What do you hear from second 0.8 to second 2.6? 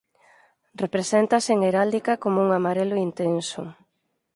Represéntase en heráldica como un